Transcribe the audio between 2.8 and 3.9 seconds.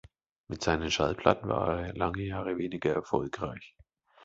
erfolgreich.